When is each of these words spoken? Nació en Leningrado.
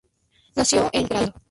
Nació 0.55 0.89
en 0.93 1.03
Leningrado. 1.09 1.33